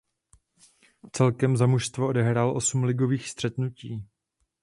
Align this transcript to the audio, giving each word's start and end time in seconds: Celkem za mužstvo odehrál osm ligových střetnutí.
Celkem 1.11 1.57
za 1.57 1.67
mužstvo 1.67 2.07
odehrál 2.07 2.57
osm 2.57 2.83
ligových 2.83 3.29
střetnutí. 3.29 4.05